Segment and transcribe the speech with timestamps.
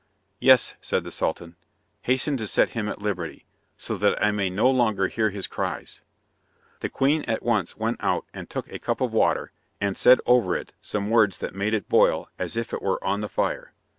[0.39, 1.57] "Yes," said the Sultan;
[2.01, 3.45] "hasten to set him at liberty,
[3.77, 6.01] so that I may no longer hear his cries."
[6.79, 10.55] The queen at once went out and took a cup of water, and said over
[10.55, 13.73] it some words that made it boil as if it were on the fire.